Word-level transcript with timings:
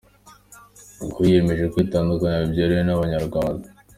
Ni 0.97 1.03
uko 1.07 1.17
yiyemeje 1.27 1.65
kwitandukanya 1.73 2.39
byeruye 2.51 2.83
na 2.85 2.99
banyarwanda. 3.01 3.67